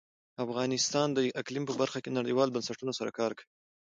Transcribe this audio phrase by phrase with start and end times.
[0.45, 3.49] افغانستان د اقلیم په برخه کې نړیوالو بنسټونو سره کار کوي.